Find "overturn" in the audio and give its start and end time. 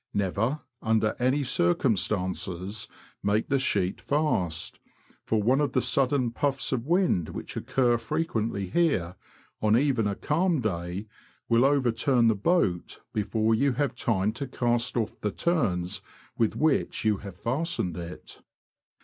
11.63-12.29